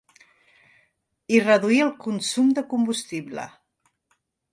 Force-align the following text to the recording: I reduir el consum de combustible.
I 1.35 1.41
reduir 1.43 1.77
el 1.87 1.91
consum 2.05 2.49
de 2.61 2.65
combustible. 2.73 3.45